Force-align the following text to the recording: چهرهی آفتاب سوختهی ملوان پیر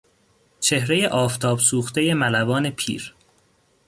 چهرهی 0.59 1.05
آفتاب 1.07 1.59
سوختهی 1.59 2.13
ملوان 2.13 2.69
پیر 2.69 3.15